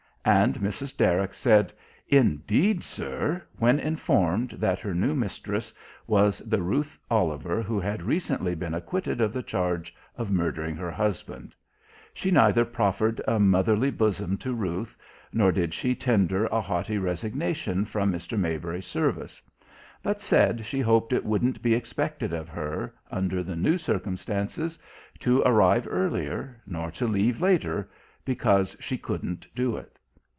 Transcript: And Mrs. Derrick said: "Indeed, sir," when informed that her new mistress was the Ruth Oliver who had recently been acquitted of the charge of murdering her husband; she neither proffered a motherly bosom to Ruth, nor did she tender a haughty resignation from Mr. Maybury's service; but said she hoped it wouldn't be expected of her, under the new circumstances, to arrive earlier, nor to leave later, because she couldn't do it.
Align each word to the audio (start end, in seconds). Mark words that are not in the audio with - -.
And 0.23 0.59
Mrs. 0.59 0.95
Derrick 0.95 1.33
said: 1.33 1.73
"Indeed, 2.07 2.83
sir," 2.83 3.41
when 3.57 3.79
informed 3.79 4.51
that 4.51 4.77
her 4.77 4.93
new 4.93 5.15
mistress 5.15 5.73
was 6.05 6.37
the 6.45 6.61
Ruth 6.61 6.99
Oliver 7.09 7.63
who 7.63 7.79
had 7.79 8.03
recently 8.03 8.53
been 8.53 8.75
acquitted 8.75 9.19
of 9.19 9.33
the 9.33 9.41
charge 9.41 9.95
of 10.15 10.31
murdering 10.31 10.75
her 10.75 10.91
husband; 10.91 11.55
she 12.13 12.29
neither 12.29 12.63
proffered 12.65 13.19
a 13.27 13.39
motherly 13.39 13.89
bosom 13.89 14.37
to 14.37 14.53
Ruth, 14.53 14.95
nor 15.33 15.51
did 15.51 15.73
she 15.73 15.95
tender 15.95 16.45
a 16.51 16.61
haughty 16.61 16.99
resignation 16.99 17.83
from 17.83 18.13
Mr. 18.13 18.37
Maybury's 18.37 18.85
service; 18.85 19.41
but 20.03 20.21
said 20.21 20.67
she 20.67 20.81
hoped 20.81 21.13
it 21.13 21.25
wouldn't 21.25 21.63
be 21.63 21.73
expected 21.73 22.31
of 22.31 22.47
her, 22.47 22.93
under 23.09 23.41
the 23.41 23.55
new 23.55 23.75
circumstances, 23.79 24.77
to 25.17 25.41
arrive 25.41 25.87
earlier, 25.89 26.61
nor 26.67 26.91
to 26.91 27.07
leave 27.07 27.41
later, 27.41 27.89
because 28.23 28.77
she 28.79 28.99
couldn't 28.99 29.47
do 29.55 29.75
it. 29.77 29.97